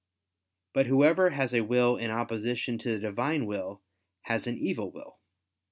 But 0.73 0.87
whoever 0.87 1.29
has 1.29 1.53
a 1.53 1.61
will 1.61 1.95
in 1.97 2.09
opposition 2.09 2.79
to 2.79 2.89
the 2.93 2.97
Divine 2.97 3.45
will, 3.45 3.83
has 4.23 4.47
an 4.47 4.57
evil 4.57 4.89
will. 4.89 5.19